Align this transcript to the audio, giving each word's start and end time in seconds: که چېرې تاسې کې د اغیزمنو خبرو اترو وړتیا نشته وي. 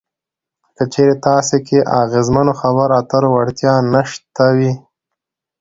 که 0.75 0.83
چېرې 0.93 1.15
تاسې 1.25 1.57
کې 1.67 1.79
د 1.81 1.87
اغیزمنو 2.03 2.53
خبرو 2.61 2.93
اترو 2.99 3.27
وړتیا 3.35 3.73
نشته 3.93 4.45
وي. 4.57 4.71